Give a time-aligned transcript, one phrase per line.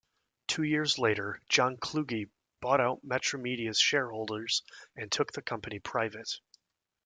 [0.47, 2.27] Two years later, John Kluge
[2.59, 4.63] bought out Metromedia's shareholders
[4.95, 6.39] and took the company private.